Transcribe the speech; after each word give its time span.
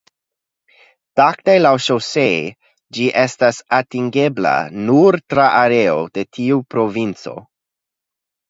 Dakte 1.19 1.53
laŭŝosee 1.65 2.39
ĝi 2.97 3.05
estas 3.25 3.59
atingebla 3.81 4.55
nur 4.89 5.19
tra 5.35 5.47
areo 5.61 6.01
de 6.17 6.25
tiu 6.39 6.59
provinco. 6.77 7.37